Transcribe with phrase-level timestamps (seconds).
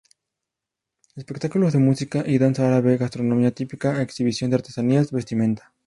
[1.15, 5.75] Espectáculos de música y danza árabe, gastronomía típica, exhibición de artesanías, vestimenta.